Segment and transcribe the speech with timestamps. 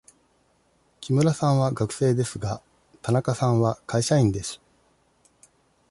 [0.99, 2.63] 木村さんは学生ですが、
[3.03, 4.59] 田中さんは会社員です。